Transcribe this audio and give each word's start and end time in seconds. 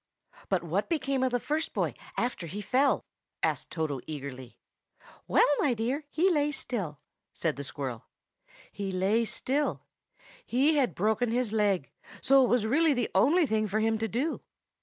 "But 0.49 0.63
what 0.63 0.89
became 0.89 1.21
of 1.21 1.31
the 1.31 1.39
first 1.39 1.73
boy 1.75 1.93
after 2.17 2.47
he 2.47 2.59
fell?" 2.59 3.05
asked 3.43 3.69
Toto 3.69 4.01
eagerly. 4.07 4.55
"His 4.55 4.55
father 4.55 4.93
took 4.97 4.97
him 4.97 5.03
away 5.03 5.11
in 5.11 5.13
a 5.13 5.21
wheelbarrow." 5.27 5.27
"Well, 5.27 5.67
my 5.67 5.73
dear, 5.75 6.05
he 6.09 6.31
lay 6.31 6.51
still," 6.51 6.99
said 7.33 7.55
the 7.55 7.63
squirrel. 7.63 8.05
"He 8.71 8.91
lay 8.91 9.25
still. 9.25 9.83
He 10.43 10.73
had 10.77 10.95
broken 10.95 11.29
his 11.29 11.53
leg, 11.53 11.91
so 12.19 12.43
it 12.43 12.47
was 12.49 12.65
really 12.65 12.93
the 12.95 13.11
only 13.13 13.45
thing 13.45 13.67
for 13.67 13.79
him 13.79 13.99
to 13.99 14.07
do. 14.07 14.41